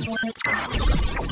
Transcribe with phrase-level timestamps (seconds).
[0.00, 1.28] ああ、みんなすごい。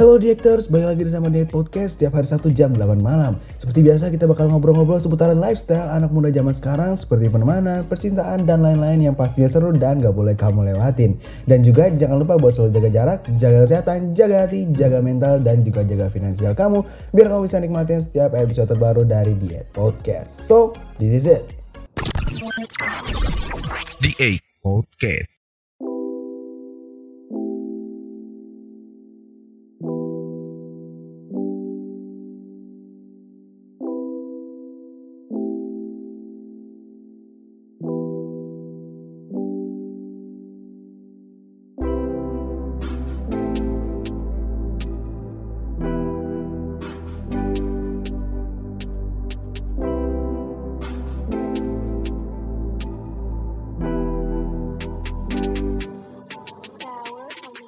[0.00, 3.36] Halo Diectors, balik lagi sama Diet Podcast setiap hari Sabtu jam 8 malam.
[3.60, 8.64] Seperti biasa kita bakal ngobrol-ngobrol seputaran lifestyle anak muda zaman sekarang seperti pertemanan, percintaan, dan
[8.64, 11.20] lain-lain yang pastinya seru dan gak boleh kamu lewatin.
[11.44, 15.60] Dan juga jangan lupa buat selalu jaga jarak, jaga kesehatan, jaga hati, jaga mental, dan
[15.60, 16.80] juga jaga finansial kamu
[17.12, 20.32] biar kamu bisa nikmatin setiap episode terbaru dari Diet Podcast.
[20.48, 21.44] So, this is it.
[24.00, 25.39] The Podcast.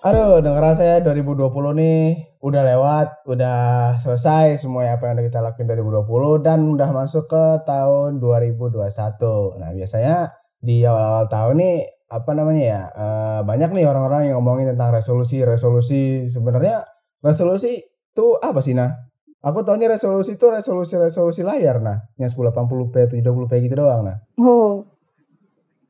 [0.02, 3.58] Aduh, denger saya 2020 nih udah lewat, udah
[4.02, 9.62] selesai semua apa yang udah kita lakuin 2020 dan udah masuk ke tahun 2021.
[9.62, 11.76] Nah, biasanya di awal-awal tahun nih
[12.10, 12.82] apa namanya ya?
[12.90, 16.26] eh, banyak nih orang-orang yang ngomongin tentang resolusi, resolusi.
[16.26, 16.82] Sebenarnya
[17.22, 18.90] resolusi itu apa sih, nah?
[19.38, 22.02] Aku taunya resolusi itu resolusi-resolusi layar, nah.
[22.18, 24.18] Yang 1080p, 70p gitu doang, nah.
[24.34, 24.91] Oh,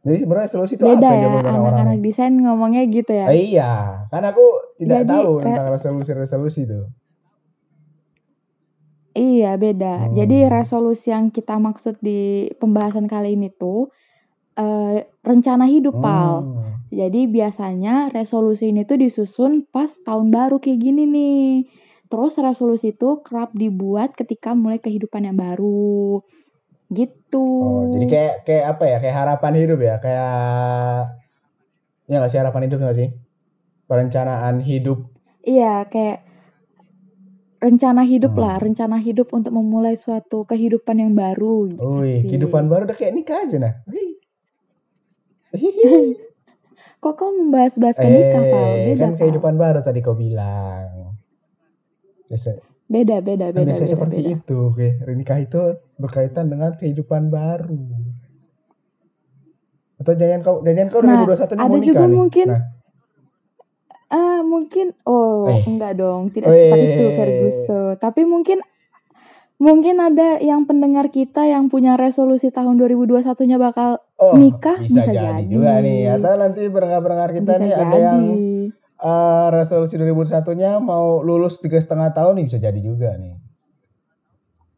[0.02, 3.26] Jadi sebenarnya resolusi itu beda apa ya anak-anak desain ngomongnya gitu ya.
[3.30, 3.72] Ah, iya,
[4.10, 6.80] kan aku tidak Jadi, tahu tentang resolusi-resolusi itu.
[9.12, 9.94] Iya, beda.
[10.10, 10.14] Hmm.
[10.18, 13.94] Jadi resolusi yang kita maksud di pembahasan kali ini tuh
[14.58, 16.50] eh, rencana hidup, Pal.
[16.50, 16.82] Hmm.
[16.92, 21.48] Jadi biasanya resolusi ini tuh disusun pas tahun baru kayak gini nih.
[22.10, 26.20] Terus resolusi itu kerap dibuat ketika mulai kehidupan yang baru.
[26.92, 27.40] Gitu.
[27.40, 28.96] Oh, jadi kayak kayak apa ya?
[29.00, 30.32] Kayak harapan hidup ya, kayak
[32.04, 33.08] ya nggak sih harapan hidup nggak sih?
[33.88, 34.98] Perencanaan hidup.
[35.42, 36.18] Iya, kayak
[37.62, 38.42] rencana hidup Hmm.
[38.42, 41.70] lah, rencana hidup untuk memulai suatu kehidupan yang baru.
[41.70, 42.28] gitu Wih, sih.
[42.28, 43.74] kehidupan baru udah kayak nikah aja nah.
[47.02, 48.42] Kok kau membahas-bahas ke nikah?
[48.46, 51.01] Eh, Beda, kan kehidupan baru tadi kau bilang.
[52.32, 52.56] Biasa,
[52.88, 54.30] Beda, beda, kan beda, biasa beda, seperti beda.
[54.34, 54.56] itu.
[54.66, 55.60] Oke, nikah itu
[55.94, 57.76] berkaitan dengan kehidupan baru.
[59.96, 62.10] Atau jangan kau jangan kau Nah, 2021 nih ada mau juga nih.
[62.10, 62.62] mungkin Nah,
[64.10, 65.62] ah mungkin oh Eh.
[65.62, 66.58] enggak dong, tidak Weh.
[66.58, 67.92] seperti itu Ferguson.
[67.96, 68.58] Tapi mungkin
[69.56, 75.12] mungkin ada yang pendengar kita yang punya resolusi tahun 2021-nya bakal Oh, nikah bisa, bisa
[75.12, 75.48] jadi, jadi.
[75.48, 76.12] juga nih.
[76.12, 77.82] Atau nanti pendengar-pendengar kita bisa nih jadi.
[77.84, 78.20] ada yang
[79.02, 83.34] eh, resolusi 2021-nya mau lulus tiga setengah tahun nih bisa jadi juga nih.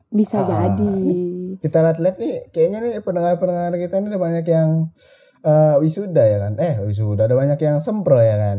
[0.09, 1.59] bisa Ah, jadi.
[1.59, 4.69] Kita lihat-lihat nih, kayaknya nih pendengar-pendengar kita ini ada banyak yang
[5.45, 6.55] eh, wisuda ya kan?
[6.57, 8.59] Eh wisuda ada banyak yang sempro ya kan?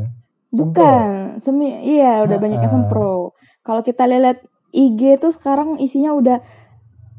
[0.51, 0.83] Sempro.
[0.83, 1.09] Bukan,
[1.39, 2.75] semi iya udah banyak yang Ah.
[2.75, 3.33] sempro.
[3.63, 6.37] Kalau kita lihat IG tuh sekarang isinya udah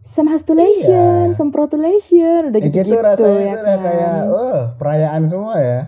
[0.06, 1.34] semhastulation, Iya.
[1.34, 3.84] semprotulation, udah gitu-gitu gitu rasanya ya itu udah kan.
[3.84, 5.80] kayak, oh perayaan semua ya.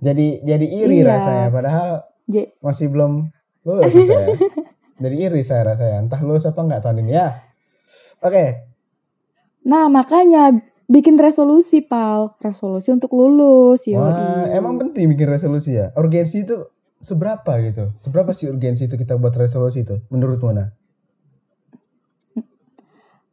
[0.00, 1.12] Jadi jadi iri Iya.
[1.12, 1.88] rasanya, padahal
[2.26, 3.28] J- masih belum
[3.62, 4.28] lulus kita ya.
[5.02, 7.28] Jadi iri saya rasanya, entah lulus apa enggak tahun ini ya.
[8.20, 8.68] Oke,
[9.60, 10.56] Nah, makanya
[10.86, 12.32] bikin resolusi, Pal.
[12.40, 13.84] Resolusi untuk lulus.
[13.86, 15.92] Wah, emang penting bikin resolusi ya?
[15.94, 16.64] Urgensi itu
[16.98, 17.92] seberapa gitu?
[17.96, 20.00] Seberapa sih urgensi itu kita buat resolusi itu?
[20.08, 20.72] Menurut Mona?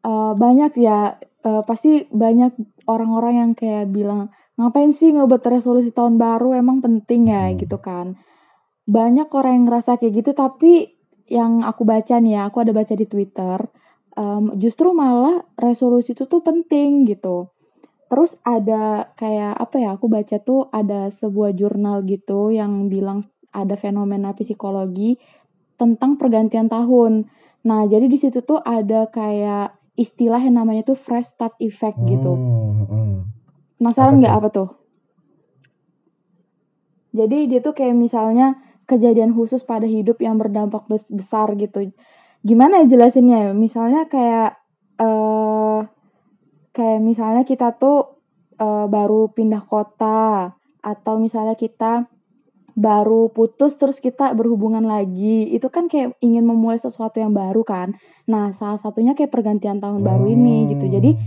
[0.03, 2.57] Eh, banyak ya, eh, pasti banyak
[2.89, 7.57] orang-orang yang kayak bilang, ngapain sih ngebuat resolusi tahun baru, emang penting ya, Hmm.
[7.61, 8.17] gitu kan.
[8.87, 10.95] Banyak orang yang ngerasa kayak gitu, tapi
[11.27, 13.59] yang aku baca nih ya, aku ada baca di Twitter,
[14.15, 17.51] em, justru malah resolusi itu tuh penting gitu.
[18.07, 23.75] Terus ada kayak apa ya, aku baca tuh ada sebuah jurnal gitu yang bilang ada
[23.75, 25.19] fenomena psikologi
[25.75, 27.27] tentang pergantian tahun.
[27.67, 32.37] Nah, jadi di situ tuh ada kayak istilah yang namanya tuh fresh start effect gitu.
[32.37, 33.15] Hmm, hmm.
[33.81, 34.69] Penasaran nggak apa tuh?
[37.17, 41.89] Jadi dia tuh kayak misalnya kejadian khusus pada hidup yang berdampak bes- besar gitu.
[42.45, 43.51] Gimana ya jelasinnya?
[43.57, 44.61] Misalnya kayak
[45.01, 45.81] eh
[46.77, 48.21] kayak misalnya kita tuh
[48.61, 52.05] eh, baru pindah kota atau misalnya kita
[52.77, 55.49] baru putus terus kita berhubungan lagi.
[55.49, 57.97] Itu kan kayak ingin memulai sesuatu yang baru kan.
[58.29, 60.85] Nah, salah satunya kayak pergantian tahun baru ini gitu.
[60.85, 61.17] Jadi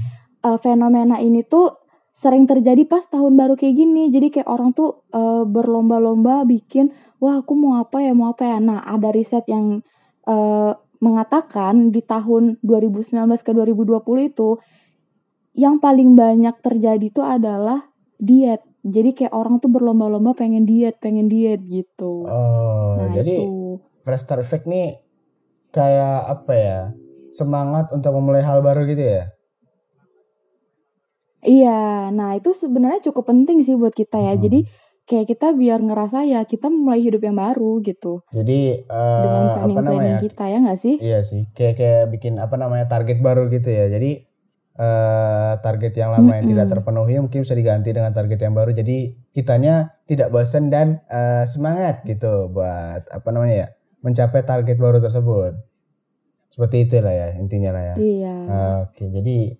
[0.46, 1.74] eh, fenomena ini tuh
[2.14, 4.14] sering terjadi pas tahun baru kayak gini.
[4.14, 8.62] Jadi kayak orang tuh eh, berlomba-lomba bikin, wah aku mau apa ya, mau apa ya.
[8.62, 9.82] Nah ada riset yang
[10.30, 10.72] eh,
[11.02, 14.60] mengatakan di tahun 2019 ke 2020 itu
[15.56, 17.90] yang paling banyak terjadi itu adalah
[18.22, 18.69] diet.
[18.80, 22.24] Jadi kayak orang tuh berlomba-lomba pengen diet, pengen diet gitu.
[22.24, 23.76] Oh, nah, jadi itu.
[24.04, 24.96] fresh effect nih
[25.72, 26.80] kayak apa ya?
[27.30, 29.24] Semangat untuk memulai hal baru gitu ya?
[31.40, 34.34] Iya, nah itu sebenarnya cukup penting sih buat kita ya.
[34.36, 34.42] Hmm.
[34.44, 34.60] Jadi
[35.08, 38.22] kayak kita biar ngerasa ya kita mulai hidup yang baru gitu.
[38.30, 39.64] Jadi eh, Dengan apa namanya?
[39.74, 40.94] planning-planning kita ya nggak sih?
[41.00, 43.88] Iya sih, kayak kayak bikin apa namanya target baru gitu ya.
[43.88, 44.29] Jadi
[44.78, 48.70] eh target yang lama yang tidak terpenuhi mungkin bisa diganti dengan target yang baru.
[48.70, 53.68] Jadi kitanya tidak bosan dan eh, semangat gitu buat apa namanya ya
[54.00, 55.58] mencapai target baru tersebut.
[56.50, 57.94] Seperti itulah ya intinya lah ya.
[57.96, 58.36] Iya,
[58.88, 59.54] Oke, jadi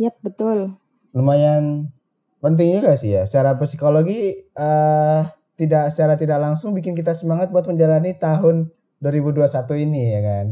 [0.00, 0.76] yap betul.
[1.16, 1.92] lumayan
[2.40, 3.24] penting juga sih ya.
[3.24, 5.20] Secara psikologi eh
[5.56, 10.46] tidak secara tidak langsung bikin kita semangat buat menjalani tahun 2021 ini ya kan.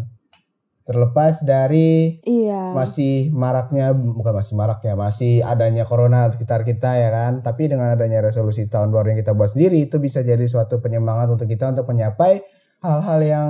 [0.84, 2.76] Terlepas dari Iya.
[2.76, 7.96] masih maraknya bukan masih maraknya masih adanya corona di sekitar kita ya kan tapi dengan
[7.96, 11.72] adanya resolusi tahun baru yang kita buat sendiri itu bisa jadi suatu penyemangat untuk kita
[11.72, 12.44] untuk mencapai
[12.78, 13.48] hal-hal yang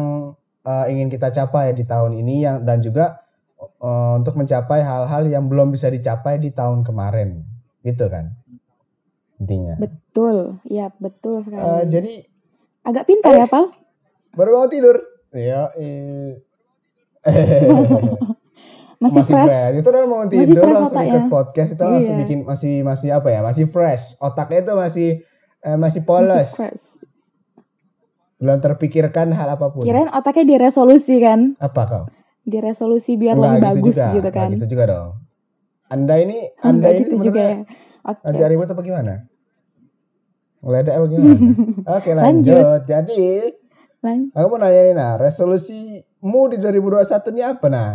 [0.63, 3.19] eh, ingin kita capai di tahun ini yang dan juga
[3.59, 7.43] eh, untuk mencapai hal-hal yang belum bisa dicapai di tahun kemarin
[7.83, 8.31] gitu kan
[9.37, 11.59] intinya Betul, ya betul sekali.
[11.59, 12.15] Eh, jadi
[12.85, 13.75] Agak pintar ya, Pal?
[14.39, 14.97] baru bangun tidur
[15.31, 15.75] ya
[19.03, 19.77] Masih, fresh.
[19.77, 21.13] Itu udah mau Masih tidur fresh langsung otaknya.
[21.13, 22.19] ikut podcast kita masih Iya.
[22.19, 23.41] bikin masih masih apa ya?
[23.41, 24.05] Masih fresh.
[24.17, 25.09] Otaknya itu masih
[25.61, 26.51] eh, masih Masih polos.
[26.51, 26.85] fresh.
[28.35, 29.83] Belum terpikirkan hal apa pun.
[29.83, 31.53] Kirain otaknya diresolusi kan?
[31.59, 32.05] Apa kau?
[32.45, 34.09] Diresolusi biar lebih gitu bagus juga.
[34.13, 34.49] gitu kan?
[34.53, 35.09] gitu juga dong.
[35.87, 37.57] Anda ini Anda Enggak ini gitu juga ya.
[38.05, 38.21] Oke.
[38.23, 39.15] ngajak ribut apa gimana?
[40.61, 41.37] Ngeledak apa gimana?
[41.97, 42.25] Oke lanjut.
[42.57, 42.81] Lanjut.
[42.87, 43.23] Jadi
[44.01, 45.13] Lan- aku mau nanya nih nah,
[46.25, 47.93] resolusimu di 2021 ini apa nah?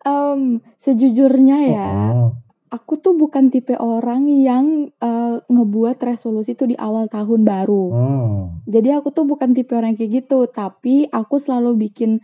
[0.00, 2.32] Em, sejujurnya ya, Oh,
[2.72, 7.84] aku tuh bukan tipe orang yang eh, ngebuat resolusi tuh di awal tahun baru.
[7.92, 8.38] hmm.
[8.70, 12.22] Jadi aku tuh bukan tipe orang kayak gitu, tapi aku selalu bikin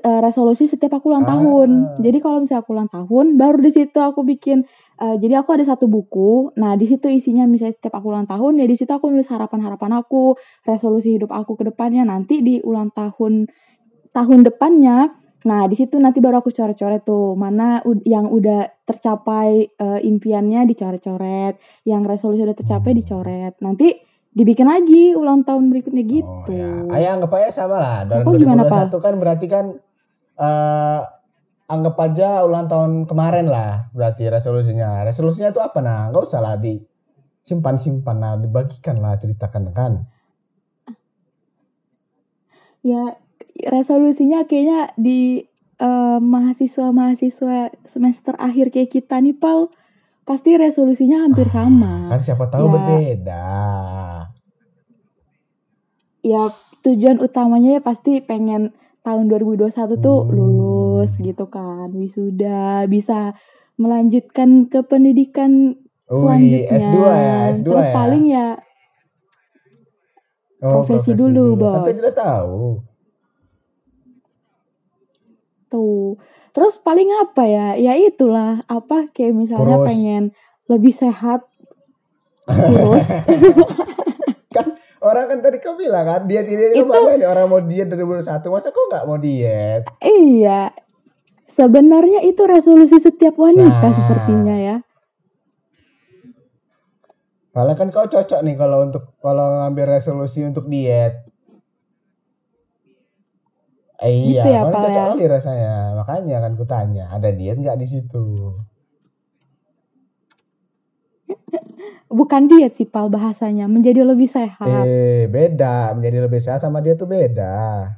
[0.00, 1.36] eh, resolusi setiap aku ulang Ah.
[1.36, 1.70] tahun.
[2.00, 4.64] Jadi kalau misalnya aku ulang tahun, baru di situ aku bikin.
[5.02, 6.54] eh, jadi aku ada satu buku.
[6.62, 9.98] Nah di situ isinya misalnya setiap aku ulang tahun, ya di situ aku nulis harapan-harapan
[9.98, 12.06] aku, resolusi hidup aku ke depannya.
[12.06, 13.50] Nanti di ulang tahun
[14.12, 15.10] tahun depannya,
[15.48, 21.58] nah di situ nanti baru aku coret-coret tuh mana yang udah tercapai eh, impiannya dicoret-coret,
[21.88, 23.58] yang resolusi udah tercapai dicoret.
[23.58, 23.90] Nanti
[24.32, 26.24] dibikin lagi ulang tahun berikutnya gitu.
[26.28, 26.88] Oh, ya.
[26.88, 28.08] Ayah anggap aja sama lah.
[28.08, 29.64] Dari Kok gimana, 2021 kan berarti kan
[30.40, 31.00] eh
[31.68, 35.04] anggap aja ulang tahun kemarin lah berarti resolusinya.
[35.04, 36.08] Resolusinya itu apa nah?
[36.08, 36.80] Gak usah lah di
[37.44, 39.92] simpan-simpan lah, dibagikan lah, ceritakan kan.
[42.82, 43.14] Ya
[43.68, 45.44] resolusinya kayaknya di
[45.78, 49.70] eh, mahasiswa-mahasiswa semester akhir kayak kita nih Pal
[50.22, 52.06] pasti resolusinya hampir sama.
[52.10, 52.72] Kan siapa tahu Ya.
[52.74, 53.46] berbeda.
[56.22, 58.70] Ya tujuan utamanya ya pasti pengen
[59.02, 63.34] tahun 2021 tuh lulus gitu kan, wisuda, bisa
[63.74, 65.74] melanjutkan ke pendidikan
[66.06, 66.70] selanjutnya.
[66.70, 67.92] S2 ya, S2 Terus ya.
[67.92, 68.46] paling ya
[70.62, 71.82] Oh, profesi dulu, Kan Bos.
[71.82, 72.78] saya tidak tahu.
[75.66, 76.14] tuh.
[76.52, 77.74] Terus paling apa ya?
[77.74, 79.88] Ya itulah apa kayak misalnya Kurus.
[79.88, 80.22] pengen
[80.68, 81.48] lebih sehat
[82.46, 83.26] kurus Kan
[85.02, 88.48] orang kan tadi kau bilang kan diet ini Itu- nih orang mau diet dari 2021
[88.48, 89.82] masa kok nggak mau diet?
[89.98, 90.70] Iya.
[91.52, 93.92] Sebenarnya itu resolusi setiap wanita Nah.
[93.92, 94.76] sepertinya ya.
[97.52, 101.28] Malah kan kau cocok nih kalau untuk kalau ngambil resolusi untuk diet.
[104.00, 105.10] Eh, iya, Gitu ya, kau cocok ya?
[105.12, 105.72] kali rasanya.
[105.94, 108.24] Makanya kan kutanya, ada diet nggak di situ?
[112.12, 114.84] Bukan diet sih Pal bahasanya, menjadi lebih sehat.
[114.84, 115.96] Eh, beda.
[115.96, 117.88] Menjadi lebih sehat sama dia tuh beda.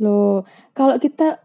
[0.00, 1.42] Loh, kalau kita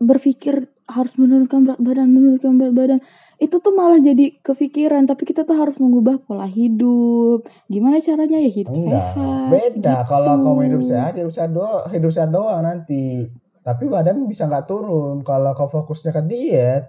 [0.00, 3.00] berpikir harus menurunkan berat badan, menurunkan berat badan,
[3.40, 7.48] itu tuh malah jadi kepikiran, tapi kita tuh harus mengubah pola hidup.
[7.68, 9.48] Gimana caranya ya hidup Enggak, sehat?
[9.52, 9.94] beda.
[10.00, 10.08] gitu.
[10.08, 13.28] Kalau kamu hidup sehat, hidup sehat doang, hidup sehat doang nanti.
[13.60, 15.20] Tapi badan bisa nggak turun.
[15.24, 16.84] Kalau kau fokusnya ke diet,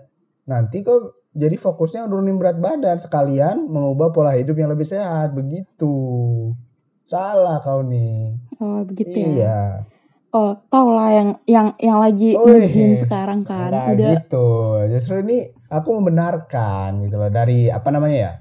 [0.47, 5.95] nanti kau jadi fokusnya nurunin berat badan sekalian mengubah pola hidup yang lebih sehat begitu.
[7.07, 8.35] Salah kau nih.
[8.59, 9.27] Oh, begitu ya.
[9.27, 9.59] Iya.
[10.31, 13.67] Oh, tau lah yang yang yang lagi Wih, nge-gym sekarang kan.
[13.67, 14.47] nggak Udah gitu.
[14.91, 18.33] Justru ini aku membenarkan gitu loh dari apa namanya ya?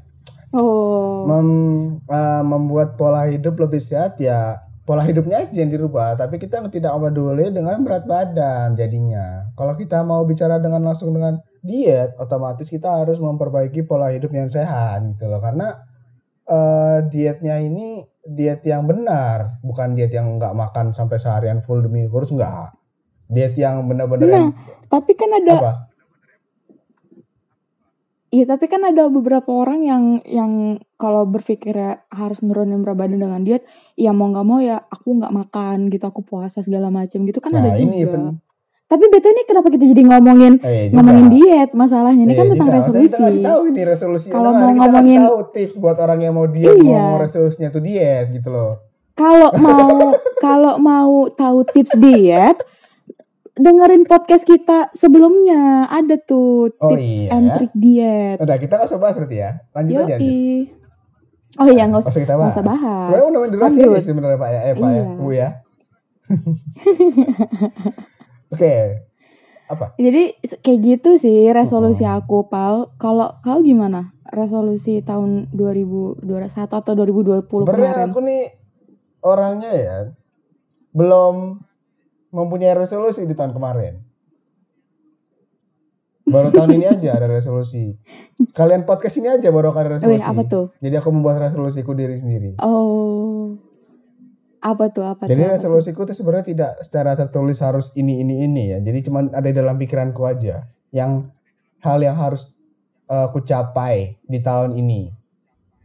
[0.54, 1.26] Oh.
[1.26, 4.58] Mem- eh, membuat pola hidup lebih sehat ya
[4.90, 10.02] pola hidupnya aja yang dirubah tapi kita tidak peduli dengan berat badan jadinya kalau kita
[10.02, 15.28] mau bicara dengan langsung dengan diet otomatis kita harus memperbaiki pola hidup yang sehat gitu
[15.28, 15.40] loh.
[15.40, 15.76] Karena
[16.44, 22.04] eh, dietnya ini diet yang benar bukan diet yang nggak makan sampai seharian full demi
[22.08, 22.74] kurus nggak.
[23.30, 24.54] Diet yang benar-benar Nah, yang-
[24.90, 25.72] tapi kan ada apa?
[28.30, 30.52] Iya, tapi kan ada beberapa orang yang yang
[30.94, 33.66] kalau berpikir ya harus nurunin berat badan dengan diet,
[33.98, 37.50] ya mau nggak mau ya aku nggak makan gitu, aku puasa segala macam gitu kan
[37.50, 38.14] ada nah ini juga.
[38.14, 38.38] pen-
[38.90, 40.94] Tapi betul ini kenapa kita jadi ngomongin eh, juga.
[40.98, 42.74] ngomongin diet masalahnya ini Iya kan tentang juga.
[42.76, 43.38] Maksudnya resolusi.
[43.38, 44.26] Kita tahu ini resolusi.
[44.28, 46.98] Kalau mau kita ngomongin- tahu tips buat orang yang mau diet, Iya.
[47.00, 48.72] mau resolusinya tuh diet gitu loh.
[49.14, 49.94] Kalau mau
[50.44, 52.58] kalau mau tahu tips diet,
[53.54, 57.28] dengerin podcast kita sebelumnya ada tuh Oh, tips iya.
[57.30, 58.38] and trick diet.
[58.38, 59.50] Udah kita nggak usah bahas berarti ya.
[59.70, 60.02] Lanjut aja.
[60.10, 60.18] lanjut.
[60.18, 60.74] Yoi.
[61.58, 62.54] Oh iya nggak usah kita bahas.
[62.54, 63.06] usah bahas.
[63.06, 65.04] Sebenarnya udah durasi aja sebenarnya Pak ya, eh Pak ya, Iya.
[65.14, 65.48] Bu ya.
[68.50, 68.74] Oke.
[69.70, 69.94] Apa?
[69.94, 70.34] Jadi
[70.66, 72.90] kayak gitu sih resolusi aku, Pal.
[72.98, 74.10] Kalau kau gimana?
[74.30, 76.26] Resolusi tahun 2021
[76.58, 78.10] atau 2020 Sebenarnya kemarin?
[78.10, 78.42] aku nih
[79.22, 79.96] orangnya ya
[80.90, 81.62] belum
[82.34, 84.02] mempunyai resolusi di tahun kemarin.
[86.30, 87.94] Baru tahun ini aja ada resolusi.
[88.58, 90.26] Kalian podcast ini aja baru ada Wih, resolusi.
[90.26, 90.66] apa tuh?
[90.78, 92.58] Jadi aku membuat resolusiku diri sendiri.
[92.62, 93.58] Oh.
[94.60, 95.08] Apa tuh?
[95.08, 95.50] Apa Jadi tuh?
[95.56, 98.78] resolusiku tuh sebenarnya tidak secara tertulis harus ini ini ini ya.
[98.84, 100.68] Jadi cuman ada dalam pikiranku aja.
[100.92, 101.32] Yang
[101.80, 102.52] hal yang harus
[103.08, 105.08] eh, aku capai di tahun ini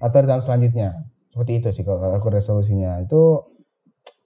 [0.04, 1.08] atau di tahun selanjutnya.
[1.32, 3.00] Seperti itu sih kalau aku resolusinya.
[3.00, 3.48] Itu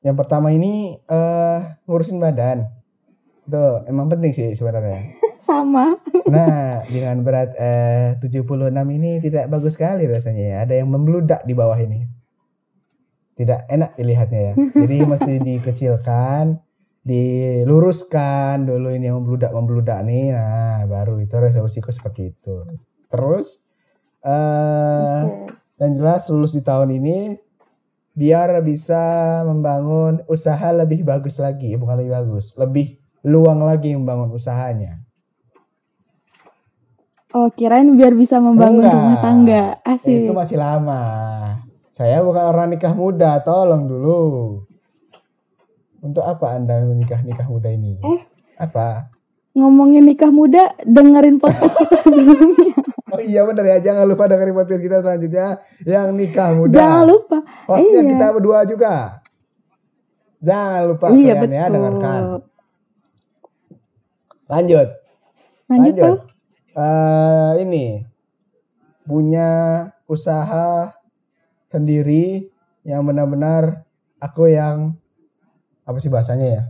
[0.02, 2.66] yang pertama ini eh ngurusin badan.
[3.46, 5.14] Itu emang penting sih sebenarnya.
[5.50, 5.98] Sama.
[6.30, 10.58] Nah, dengan berat eh 76 ini tidak bagus sekali rasanya ya.
[10.66, 12.19] Ada yang membludak di bawah ini.
[13.40, 14.54] Tidak enak dilihatnya ya.
[14.84, 16.60] Jadi mesti dikecilkan,
[17.08, 20.36] diluruskan dulu ini yang membludak-membludak nih.
[20.36, 22.68] Nah, baru itu resolusiku seperti itu.
[23.08, 23.64] Terus
[24.20, 25.24] eh
[25.80, 27.40] yang jelas lulus di tahun ini
[28.12, 29.00] biar bisa
[29.48, 35.00] membangun usaha lebih bagus lagi, bukan lebih bagus, lebih luang lagi membangun usahanya.
[37.30, 38.96] Oh, kirain biar bisa membangun Enggak.
[38.98, 39.64] rumah tangga.
[39.86, 40.28] Asik.
[40.28, 41.02] Itu masih lama.
[42.00, 44.20] Saya bukan orang nikah muda, tolong dulu.
[46.00, 48.00] Untuk apa Anda menikah nikah muda ini?
[48.00, 48.24] Eh.
[48.56, 49.12] Apa?
[49.52, 52.72] Ngomongin nikah muda, dengerin podcast kita sebelumnya.
[53.12, 56.80] Oh iya bener ya, jangan lupa dengerin podcast kita selanjutnya yang nikah muda.
[56.80, 57.38] Jangan lupa.
[57.68, 58.10] Hostnya Iya.
[58.16, 58.94] kita berdua juga.
[60.40, 61.74] Jangan lupa Iya, kalian ya betul.
[61.76, 62.22] dengarkan.
[64.48, 64.88] Lanjut.
[65.68, 66.16] Lanjut, Pal.
[66.80, 67.86] Eh, ini
[69.04, 69.50] punya
[70.08, 70.96] usaha
[71.70, 72.50] sendiri
[72.84, 73.86] yang benar-benar
[74.18, 74.98] aku yang
[75.86, 76.62] apa sih bahasanya ya?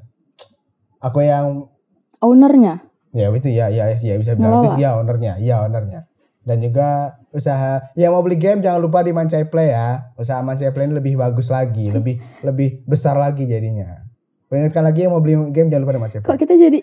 [0.99, 1.71] Aku yang
[2.19, 2.83] Ownernya.
[3.15, 6.05] ya itu ya ya ya bisa bilang itu ya ownernya, ya ownernya.
[6.43, 10.11] Dan juga usaha yang mau beli game jangan lupa di Mancai Play ya.
[10.19, 14.03] Usaha Mancai Play ini lebih bagus lagi, lebih lebih besar lagi jadinya.
[14.51, 16.29] Ingatkan lagi yang mau beli game jangan lupa di Mancai Play.
[16.29, 16.79] Kok kita jadi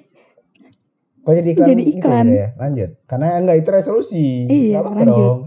[1.26, 1.66] Kok jadi iklan?
[1.66, 2.26] Jadi gitu iklan.
[2.30, 2.48] ya?
[2.54, 2.90] Lanjut.
[3.10, 4.26] Karena enggak itu resolusi.
[4.46, 5.10] Iya, lanjut.
[5.10, 5.38] dong.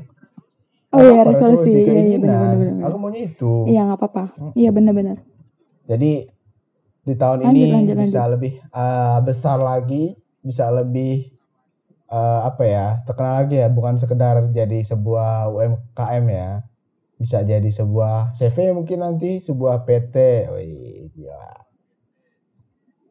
[0.89, 1.69] Oh iya, apa-apa, resolusi.
[1.85, 2.89] Iya, iya, benar-benar.
[2.89, 3.53] Aku maunya itu.
[3.69, 4.23] Iya, nggak apa-apa.
[4.57, 5.17] Iya, benar-benar.
[5.85, 6.11] Jadi
[7.05, 11.29] di tahun Lanjut, ini lanjut, bisa lebih eh, besar lagi, bisa lebih
[12.09, 16.49] eh, apa ya, terkenal lagi ya, bukan sekedar jadi sebuah UMKM ya.
[17.19, 20.15] Bisa jadi sebuah CV mungkin nanti, sebuah PT.
[20.57, 21.69] Wih, gila.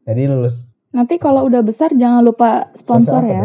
[0.09, 3.45] Jadi lulus Nanti kalau udah besar jangan lupa sponsor, apa ya.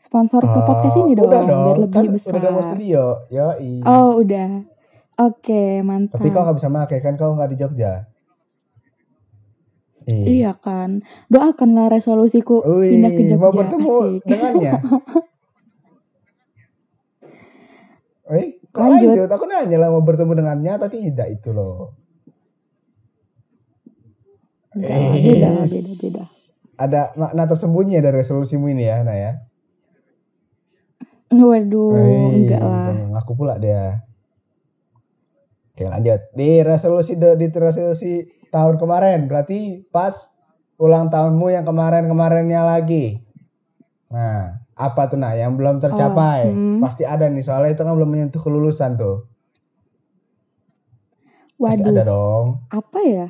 [0.00, 2.32] Sponsor ke Eh, podcast ini dong, udah biar lebih kan besar.
[2.32, 3.72] Udah ada mau studio, yoi.
[3.84, 4.50] Oh, udah.
[5.20, 6.16] Oke, mantap.
[6.16, 8.08] Tapi kau nggak bisa pakai kan kau nggak di Jogja.
[10.02, 10.24] Iya.
[10.24, 11.04] Iya kan.
[11.28, 13.36] Doakanlah resolusiku Wih, pindah ke Jogja.
[13.38, 14.24] mau bertemu Asik.
[14.24, 14.74] dengannya.
[18.30, 19.10] Wih, kok Lanjut.
[19.12, 19.28] lanjut.
[19.28, 21.92] Aku nanya lah mau bertemu dengannya tapi tidak itu loh.
[24.70, 26.24] Enggak, beda, Eh, beda, beda.
[26.78, 29.32] Ada makna tersembunyi ya dari resolusimu ini ya, Nah ya.
[31.30, 32.90] Waduh, Wih, enggak lah.
[32.90, 34.02] Ngaku pula dia.
[35.70, 36.20] Oke lanjut.
[36.34, 40.34] Di resolusi di resolusi tahun kemarin berarti pas
[40.74, 43.22] ulang tahunmu yang kemarin-kemarinnya lagi.
[44.10, 46.50] Nah, apa tuh nah yang belum tercapai?
[46.50, 46.78] Oh, hmm.
[46.82, 49.30] Pasti ada nih soalnya itu kan belum menyentuh kelulusan tuh.
[51.60, 52.46] Pasti ada Waduh, dong.
[52.74, 53.28] apa ya?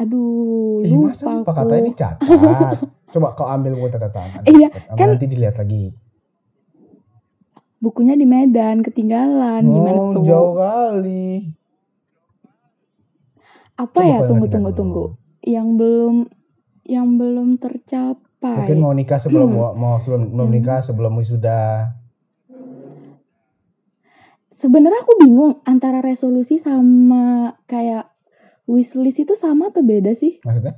[0.00, 1.60] Aduh, Ih, masa lupa lupa aku.
[1.60, 2.76] kata ini catat.
[3.10, 4.42] Coba kau ambil buku catatan.
[4.44, 5.90] Iya, Ambil kan- nanti dilihat lagi.
[7.76, 11.48] bukunya di Medan ketinggalan gimana Oh, tuh jauh kali.
[13.74, 15.04] apa Coba ya tunggu tunggu tunggu
[15.40, 16.28] yang belum
[16.84, 19.56] yang belum tercapai Mungkin mau nikah sebelum Hmm.
[19.56, 21.96] mau, mau sebelum belum Yang- nikah sebelum wisuda.
[24.52, 28.12] sebenarnya aku bingung antara resolusi sama kayak
[28.66, 30.76] wishlist itu sama atau beda sih Maksudnya?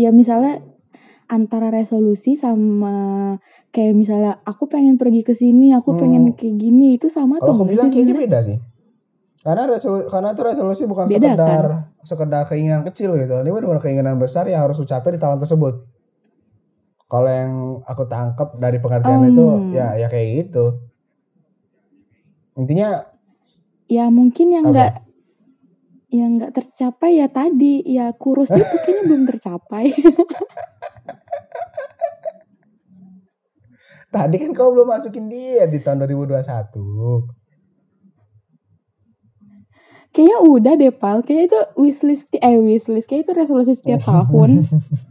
[0.00, 0.64] Ya misalnya
[1.28, 3.36] antara resolusi sama
[3.70, 6.00] kayak misalnya aku pengen pergi ke sini aku Hmm.
[6.00, 8.32] pengen kayak gini itu sama Kalau aku enggak bilang sih kayaknya sebenarnya?
[8.32, 8.58] beda sih.
[9.40, 11.64] Karena resolu, karena itu resolusi bukan Beda, sekedar
[12.04, 13.32] sekedar keinginan kecil gitu.
[13.40, 15.74] Ini benar keinginan besar yang harus dicapai di tahun tersebut.
[17.08, 17.52] Kalau yang
[17.88, 19.72] aku tangkap dari pengertian itu Hmm.
[19.72, 20.64] ya ya kayak gitu.
[22.54, 23.06] Intinya
[23.88, 25.00] ya mungkin yang enggak
[26.10, 27.82] yang enggak tercapai ya tadi.
[27.86, 29.94] Ya kurus itu kayaknya belum tercapai.
[34.10, 36.42] Tadi kan kau belum masukin dia di tahun 2021.
[40.10, 41.22] kayaknya udah deh pal.
[41.22, 43.06] Kayaknya itu wishlist eh wishlist.
[43.06, 44.66] Kayak itu resolusi setiap tahun.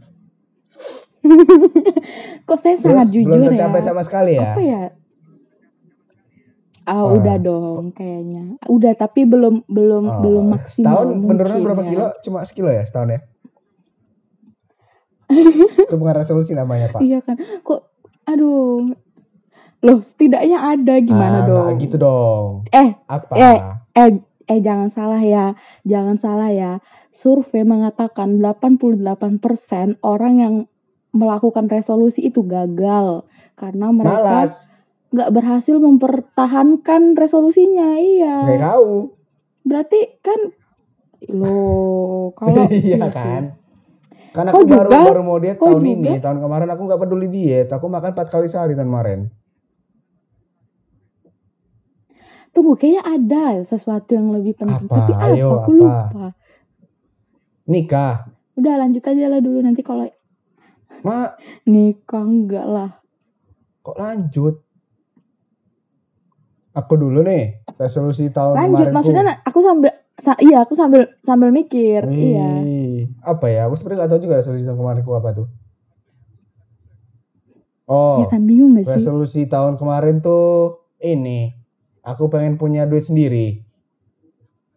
[2.48, 3.48] Kok saya sangat Terus jujur belum ya?
[3.56, 4.56] tercapai sama sekali ya.
[4.56, 4.82] apa ya
[6.90, 7.14] Ah, Wah.
[7.14, 8.58] udah dong kayaknya.
[8.66, 11.88] Udah tapi belum belum Oh, belum maksimal Setahun beneran berapa ya.
[11.88, 12.06] kilo?
[12.20, 13.20] Cuma sekilo ya setahun ya?
[15.86, 16.98] itu bukan resolusi namanya pak.
[17.00, 17.38] Iya kan.
[17.62, 17.80] Kok
[18.26, 18.90] aduh.
[19.80, 21.78] Loh, setidaknya ada gimana Ah, dong?
[21.78, 22.68] gitu dong.
[22.68, 23.32] Eh, Apa?
[23.32, 23.56] eh,
[23.94, 24.10] eh
[24.44, 25.54] eh jangan salah ya.
[25.86, 26.72] Jangan salah ya.
[27.08, 30.54] Survei mengatakan 88% orang yang
[31.10, 34.68] melakukan resolusi itu gagal karena mereka Malas.
[35.10, 37.94] Nggak berhasil mempertahankan resolusinya.
[37.96, 38.34] Iya.
[38.46, 38.92] Nggak tahu.
[39.60, 40.40] Berarti kan
[41.30, 41.60] lo
[42.32, 43.12] kalau iya sih.
[43.12, 43.42] kan.
[44.30, 45.02] Kan Kau aku baru juga?
[45.04, 45.90] baru mau diet Kau tahun juga?
[45.92, 46.12] ini.
[46.16, 47.68] Tahun kemarin aku nggak peduli diet.
[47.68, 49.20] Aku makan 4 kali sehari tahun kemarin.
[52.50, 54.86] Tunggu, kayaknya ada sesuatu yang lebih penting.
[54.86, 54.94] Apa?
[54.96, 55.26] Tapi apa?
[55.28, 55.70] Ayo, aku apa?
[55.72, 56.26] lupa.
[57.64, 58.14] Nikah.
[58.54, 60.06] Udah lanjut aja lah dulu nanti kalau
[61.00, 61.30] Ma,
[61.70, 62.90] nikah enggak lah.
[63.80, 64.60] kok lanjut?
[66.72, 67.66] Aku dulu nih.
[67.74, 72.04] Resolusi tahun Lanjut, kemarin maksudnya aku sambil sa- iya aku sambil sambil mikir.
[72.04, 72.50] Iya.
[73.20, 73.66] Apa ya?
[73.66, 75.48] Aku sebenarnya gak tahu juga resolusi tahun kemarin ku apa tuh.
[77.84, 78.94] Oh, Ya kan bingung gak sih?
[78.94, 81.50] resolusi tahun kemarin tuh ini.
[82.00, 83.66] Aku pengen punya duit sendiri.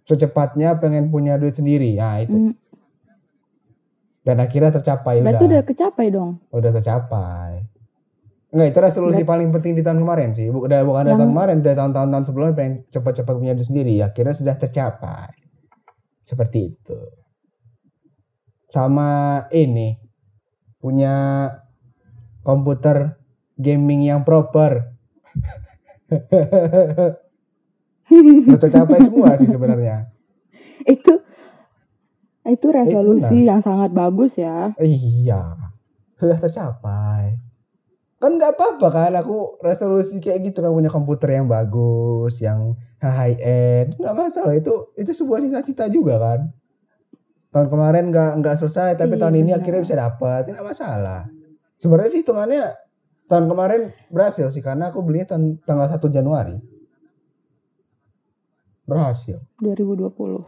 [0.04, 1.94] Secepatnya pengen punya duit sendiri.
[1.96, 2.34] Nah, itu.
[2.34, 2.54] Hmm,
[4.24, 5.52] Dan akhirnya tercapai berarti udah.
[5.52, 6.32] udah kecapai dong.
[6.50, 7.53] Udah tercapai.
[8.54, 10.54] Enggak, itu resolusi paling penting di tahun kemarin sih.
[10.54, 13.98] Bukan dari Yang- tahun kemarin, dari tahun-tahun tahun sebelumnya pengen cepat-cepat punya duit sendiri.
[14.06, 15.34] Akhirnya sudah tercapai.
[16.22, 17.00] Seperti itu.
[18.70, 19.98] Sama ini
[20.78, 21.50] punya
[22.46, 23.18] komputer
[23.58, 24.94] gaming yang proper.
[28.14, 30.14] Udah tercapai semua sih sebenarnya.
[30.84, 31.16] itu
[32.44, 34.76] itu resolusi yang sangat bagus ya.
[34.78, 35.58] Iya,
[36.20, 37.40] sudah tercapai.
[38.24, 42.72] Kan nggak apa-apa kan aku resolusi kayak gitu kan punya komputer yang bagus, yang
[43.04, 46.40] high end, nggak masalah itu itu sebuah cita-cita juga kan.
[47.52, 51.28] Tahun kemarin nggak nggak selesai tapi Iya, tahun ini akhirnya bisa dapat, tidak masalah.
[51.76, 52.64] Sebenarnya sih hitungannya
[53.28, 56.64] tahun kemarin berhasil sih karena aku belinya tan- tanggal 1 Januari.
[58.88, 59.44] Berhasil.
[59.60, 60.48] 2020.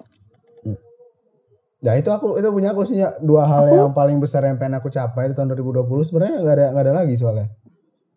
[1.83, 4.55] Ya itu aku itu punya aku sih ya, dua hal Aku- yang paling besar yang
[4.55, 7.51] pengen aku capai di tahun 2020 sebenarnya nggak ada nggak ada lagi soalnya.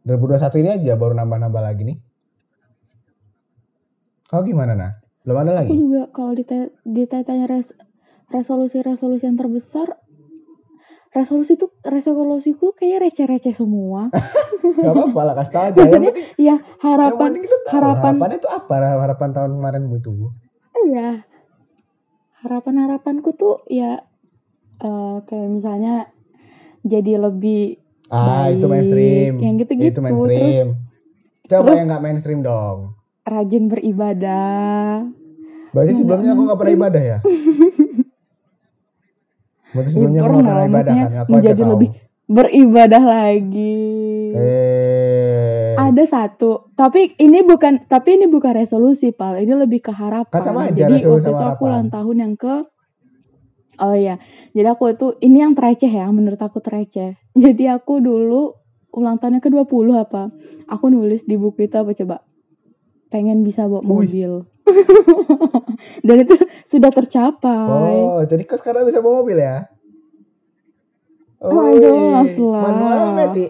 [0.08, 1.98] 2021 ini aja baru nambah-nambah lagi nih.
[4.24, 4.92] Kau gimana nah?
[5.22, 5.70] Belum ada Aku lagi?
[5.70, 7.76] juga kalau dita- ditanya res-
[8.28, 10.00] resolusi-resolusi yang terbesar
[11.08, 14.12] resolusi itu resolusiku kayak receh-receh semua.
[14.78, 15.68] Gak apa-apa lah kasih tahu aja.
[15.68, 18.74] Yang Maksudnya penting, ya yang harapan kita tahu harapan- harapannya itu apa?
[18.98, 20.12] Harapan tahun kemarin itu.
[20.86, 21.08] Iya.
[22.38, 24.04] Harapan-harapanku tuh ya
[24.78, 26.12] eh, kayak misalnya
[26.82, 29.32] jadi lebih Ah itu Baik, mainstream.
[29.36, 29.92] yang gitu-gitu.
[29.92, 30.66] Itu mainstream.
[31.44, 32.78] Coba terus- yang nggak mainstream dong.
[33.28, 35.04] rajin beribadah.
[35.76, 37.18] Berarti Yang sebelumnya aku nggak pernah ibadah ya?
[39.76, 41.10] Berarti sebelumnya aku nggak pernah ibadah kan?
[41.12, 41.88] Aku aja menjadi lebih
[42.28, 43.80] Beribadah lagi.
[44.36, 49.40] Eh, Ada satu, tapi ini bukan tapi ini bukan resolusi, Pal.
[49.40, 50.28] Ini lebih ke harapan.
[50.28, 52.68] Kan sama aja Jadi waktu sama itu aku ulang tahun yang ke
[53.78, 54.18] Oh iya.
[54.52, 57.14] Jadi aku itu ini yang tereceh ya, menurut aku tereceh.
[57.38, 58.58] Jadi aku dulu
[58.90, 60.26] ulang tahunnya ke 20 apa?
[60.66, 62.16] Aku nulis di buku itu apa coba?
[63.08, 64.44] Pengen bisa bawa mobil.
[66.06, 66.34] Dan itu
[66.68, 67.94] sudah tercapai.
[68.04, 69.64] Oh, jadi kau sekarang bisa bawa mobil ya?
[71.40, 72.62] Oh, jelas lah.
[72.68, 73.46] Manual apa Meti?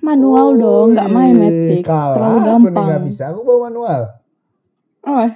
[0.00, 1.84] Manual dong, nggak main metik.
[1.84, 2.84] Kalah Terlalu aku gampang.
[2.88, 3.22] nggak bisa.
[3.36, 4.00] Aku bawa manual.
[5.04, 5.28] Oh,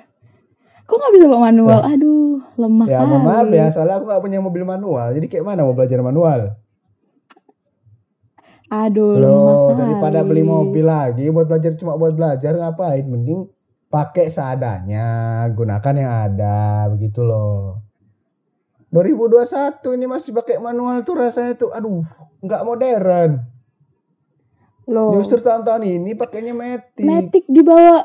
[0.85, 1.81] kok nggak bisa bawa manual?
[1.83, 3.57] Aduh, lemah Ya mohon maaf kali.
[3.57, 5.09] ya, soalnya aku nggak punya mobil manual.
[5.11, 6.41] Jadi kayak mana mau belajar manual?
[8.67, 9.79] Aduh, lemah Loh, kali.
[9.79, 13.05] daripada beli mobil lagi buat belajar cuma buat belajar ngapain?
[13.05, 13.47] Mending
[13.87, 15.07] pakai seadanya,
[15.51, 16.59] gunakan yang ada,
[16.91, 17.79] begitu loh.
[18.91, 22.03] 2021 ini masih pakai manual tuh rasanya tuh, aduh,
[22.41, 23.31] nggak modern.
[24.85, 27.03] Loh, Justru tahun-tahun ini pakainya metik.
[27.03, 28.05] metik dibawa,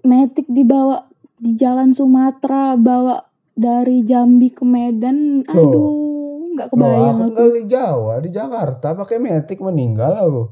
[0.00, 1.09] metik dibawa
[1.40, 3.24] di jalan Sumatera, bawa
[3.56, 5.40] dari Jambi ke Medan.
[5.48, 5.56] Loh.
[5.56, 5.90] Aduh,
[6.52, 7.24] nggak Loh, kebayang aku aku.
[7.26, 10.42] tinggal di Jawa, di Jakarta pakai metik meninggal aku.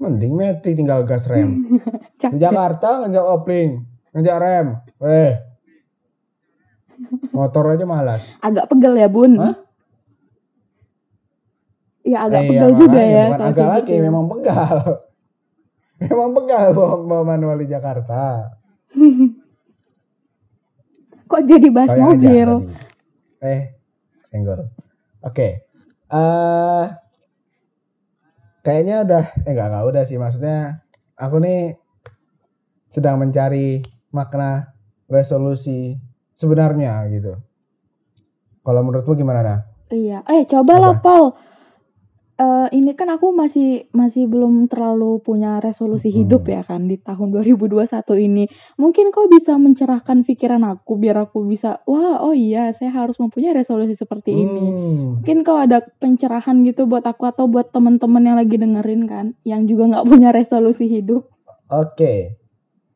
[0.00, 1.64] Mending metik tinggal gas rem.
[2.20, 2.36] Di.
[2.36, 3.70] Jakarta ngejak opling,
[4.12, 4.66] ngejak rem.
[5.00, 5.34] Eh.
[7.32, 8.36] Motor aja malas.
[8.38, 9.40] Agak pegel ya, Bun.
[9.40, 9.56] Hah?
[12.04, 13.24] Ya agak Eh, pegel iya, juga makanya, ya.
[13.32, 14.04] Bukan agak lagi, gitu.
[14.04, 14.76] memang pegal.
[16.04, 18.20] memang pegal bawa, bawa manual di Jakarta.
[21.30, 22.26] Kok jadi bahas Kau yang mobil?
[22.26, 23.46] tadi.
[23.46, 23.62] Eh,
[24.26, 24.66] senggol.
[25.22, 25.70] Oke.
[26.10, 26.84] eh
[28.66, 30.18] kayaknya udah, eh enggak, enggak udah sih.
[30.18, 30.82] Maksudnya,
[31.14, 31.78] aku nih
[32.90, 33.78] sedang mencari
[34.10, 34.74] makna
[35.06, 35.94] resolusi
[36.34, 37.38] sebenarnya gitu.
[38.66, 39.60] Kalau menurutmu gimana, Nah?
[39.90, 40.18] Iya.
[40.26, 41.34] Eh, cobalah, Paul.
[42.40, 46.24] Eh, ini kan aku masih masih belum terlalu punya resolusi Hmm.
[46.24, 48.48] hidup ya kan di tahun 2021 ini.
[48.80, 53.52] Mungkin kau bisa mencerahkan pikiran aku biar aku bisa, wah, oh iya, saya harus mempunyai
[53.52, 54.66] resolusi seperti ini.
[54.72, 59.36] Hmm, Mungkin kau ada pencerahan gitu buat aku atau buat teman-teman yang lagi dengerin kan,
[59.44, 61.28] yang juga nggak punya resolusi hidup.
[61.68, 62.40] Oke.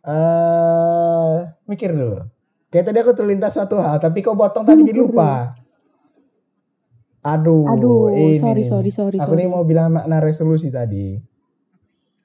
[0.05, 2.29] eh mikir dulu.
[2.69, 5.53] Kayak tadi aku terlintas suatu hal, tapi kau potong tadi jadi lupa.
[7.25, 8.69] Aduh, Aduh, ini sorry, nih.
[8.69, 9.41] sorry, sorry, Aku sorry.
[9.41, 11.17] nih mau bilang makna resolusi tadi.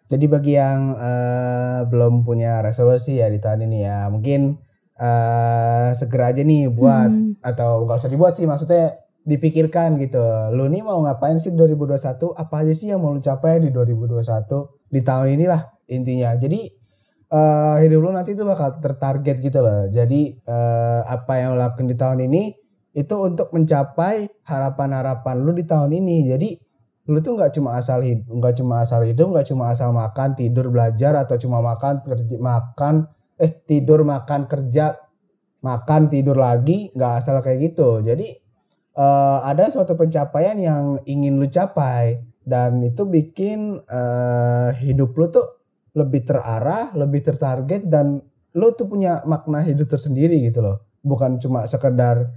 [0.09, 4.59] Jadi bagi yang eh, belum punya resolusi ya di tahun ini ya, mungkin
[4.99, 7.39] eh segera aja nih buat Hmm.
[7.39, 10.19] atau nggak usah dibuat sih, maksudnya dipikirkan gitu.
[10.51, 12.35] Lu nih mau ngapain sih 2021?
[12.35, 16.35] Apa aja sih yang mau lu capai di 2021 di tahun inilah intinya.
[16.35, 16.59] Jadi
[17.29, 19.87] eh hidup lu nanti tuh bakal tertarget gitu loh.
[19.87, 22.43] Jadi eh, apa yang lu lakukan di tahun ini
[22.99, 26.35] itu untuk mencapai harapan-harapan lu di tahun ini.
[26.35, 26.49] Jadi
[27.07, 30.67] lu tuh nggak cuma asal hidup, nggak cuma asal hidup, nggak cuma asal makan, tidur,
[30.67, 33.07] belajar atau cuma makan, kerja, makan,
[33.39, 34.99] eh tidur, makan, kerja,
[35.63, 38.03] makan, tidur lagi, nggak asal kayak gitu.
[38.03, 38.27] Jadi
[38.93, 45.47] eh, ada suatu pencapaian yang ingin lu capai dan itu bikin eh, hidup lu tuh
[45.95, 48.21] lebih terarah, lebih tertarget dan
[48.53, 50.85] lu tuh punya makna hidup tersendiri gitu loh.
[51.01, 52.27] Bukan cuma sekedar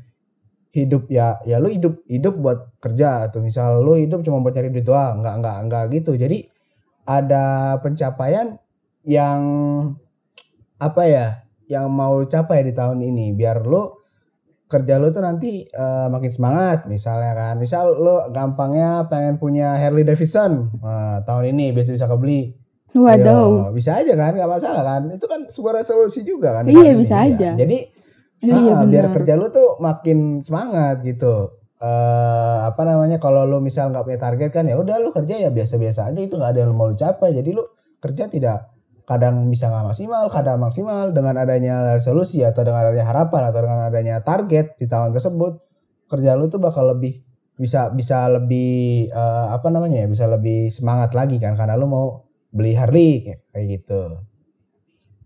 [0.73, 4.73] hidup ya ya lu hidup hidup buat kerja atau misal lu hidup cuma buat cari
[4.73, 6.49] duit doang nggak nggak nggak gitu jadi
[7.05, 8.57] ada pencapaian
[9.05, 9.41] yang
[10.79, 11.27] apa ya
[11.69, 13.93] yang mau capai di tahun ini biar lu
[14.67, 20.03] kerja lu tuh nanti eh, makin semangat misalnya kan misal lu gampangnya pengen punya Harley
[20.03, 22.57] Davidson Nah, tahun ini bisa bisa kebeli
[22.93, 23.69] Waduh.
[23.69, 26.89] Ayo, bisa aja kan nggak masalah kan itu kan sebuah resolusi juga kan Iya, tahun
[26.89, 27.25] ini, bisa ya.
[27.29, 27.51] aja.
[27.57, 27.79] jadi
[28.43, 29.15] Iya, Ah, biar benar.
[29.15, 31.55] kerja lu tuh makin semangat gitu.
[31.83, 35.51] Eh apa namanya kalau lu misal nggak punya target kan ya udah lu kerja ya
[35.55, 37.31] biasa-biasa aja itu nggak ada yang mau lu capai.
[37.39, 37.63] Jadi lu
[38.03, 38.59] kerja tidak
[39.07, 43.81] kadang bisa nggak maksimal, kadang maksimal dengan adanya resolusi atau dengan adanya harapan atau dengan
[43.91, 45.53] adanya target di tahun tersebut
[46.11, 47.23] kerja lu tuh bakal lebih
[47.59, 52.07] bisa bisa lebih eh, apa namanya ya bisa lebih semangat lagi kan karena lu mau
[52.51, 54.03] beli Harley kayak kayak gitu.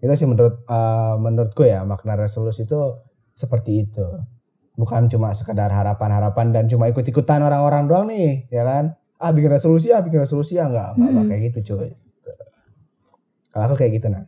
[0.05, 2.77] Itu sih menurut eh, menurutku ya makna resolusi itu
[3.37, 4.07] seperti itu.
[4.81, 8.97] Bukan cuma sekedar harapan-harapan dan cuma ikut-ikutan orang-orang doang nih, ya kan?
[9.21, 11.29] Ah bikin resolusi ah bikin resolusi ah enggak, enggak, enggak Mm-mm.
[11.29, 11.91] kayak gitu cuy.
[13.53, 14.25] Kalau aku kayak gitu nah.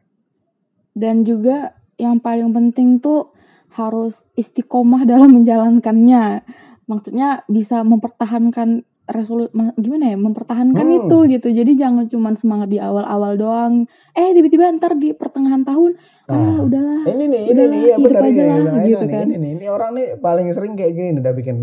[0.97, 3.33] Dan juga yang paling penting tuh
[3.77, 6.45] harus istiqomah dalam menjalankannya.
[6.89, 10.99] Maksudnya bisa mempertahankan resolu ma- gimana ya mempertahankan Hmm.
[11.03, 11.49] itu gitu.
[11.51, 13.73] Jadi jangan cuma semangat di awal-awal doang.
[14.13, 15.97] Eh tiba-tiba ntar di pertengahan tahun,
[16.29, 17.03] Nah, udahlah.
[17.09, 19.25] ini nih, ini udahlah, nih, ya benar aja ini, lah, nah, gitu ini, kan.
[19.25, 21.57] ini nih, ini orang nih paling sering kayak gini nih, udah bikin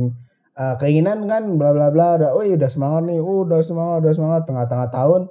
[0.55, 4.13] uh, keinginan kan, bla bla bla, udah, oh udah semangat nih, uh, udah semangat, udah
[4.13, 5.21] semangat, tengah-tengah tahun,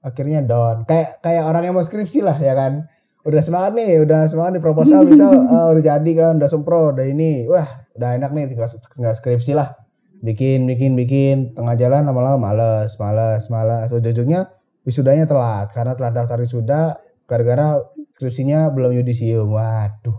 [0.00, 2.90] akhirnya down, kayak kayak orang yang mau skripsi lah ya kan,
[3.22, 7.06] udah semangat nih, udah semangat nih proposal misal uh, udah jadi kan, udah sempro, udah
[7.06, 9.78] ini, wah udah enak nih, tinggal tinggal skripsi lah,
[10.22, 14.48] bikin bikin bikin, tengah jalan lama-lama males, males, males, ujung-ujungnya
[14.86, 16.82] wisudanya telat, karena telat daftar wisuda,
[17.26, 17.82] gara-gara
[18.14, 19.50] skripsinya belum yudisium.
[19.50, 20.18] Waduh.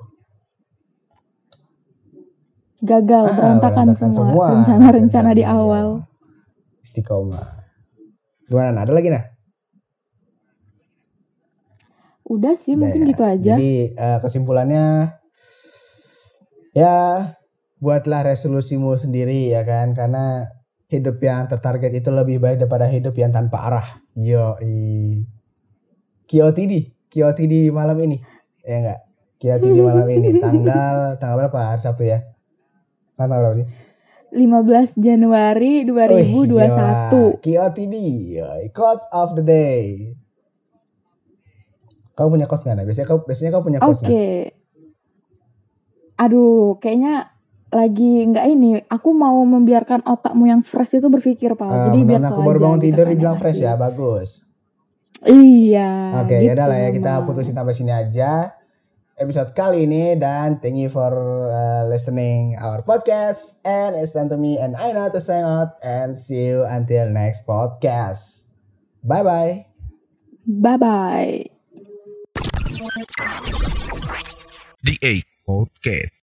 [2.84, 6.04] Gagal, Ah, berantakan semua rencana-rencana di awal.
[6.84, 7.64] Istiqomah.
[8.44, 8.76] Gimana?
[8.76, 9.24] Nah, Ada lagi nah?
[12.28, 13.08] Udah sih, Udah mungkin ya.
[13.16, 13.54] gitu aja.
[13.56, 15.16] Jadi eh, kesimpulannya
[16.76, 16.96] ya
[17.84, 20.48] buatlah resolusimu sendiri ya kan karena
[20.88, 23.88] hidup yang tertarget itu lebih baik daripada hidup yang tanpa arah.
[24.16, 24.56] Yo,
[26.30, 28.24] QOTD, QOTD malam ini.
[28.64, 29.00] Ya enggak?
[29.42, 31.60] QOTD malam ini tanggal tanggal berapa?
[31.76, 32.24] Hari Sabtu ya.
[33.20, 33.68] Tanggal berapa sih?
[34.34, 37.44] 15 Januari 2021.
[37.44, 37.96] QOTD,
[38.40, 38.64] yoi.
[38.74, 40.14] quote of the day.
[42.14, 42.86] Kau punya kos nggak?
[42.86, 44.54] Biasanya kau biasanya kau punya kos Oke.
[46.22, 47.33] Aduh, kayaknya
[47.74, 48.70] lagi nggak ini.
[48.88, 51.68] Aku mau membiarkan otakmu yang fresh itu berpikir, Pak.
[51.68, 54.46] Ah, Jadi biar aku baru bangun gitu tidur kan, dibilang fresh ya, bagus.
[55.24, 57.26] Iya, Oke, ya gitu udah lah ya kita memang.
[57.32, 58.52] putusin sampai sini aja
[59.16, 61.14] episode kali ini dan thank you for
[61.48, 65.80] uh, listening our podcast and it's time to me and I know to sign out
[65.80, 68.44] and see you until next podcast.
[69.00, 69.54] Bye bye.
[70.44, 71.48] Bye-bye.
[74.84, 76.23] The 8 Podcast.